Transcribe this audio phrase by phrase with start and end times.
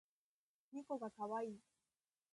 [0.73, 1.59] ねこがかわいい